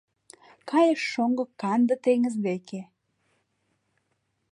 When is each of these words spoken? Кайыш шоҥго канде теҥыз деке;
Кайыш 0.69 1.01
шоҥго 1.11 1.43
канде 1.61 1.95
теҥыз 2.03 2.35
деке; 2.47 2.81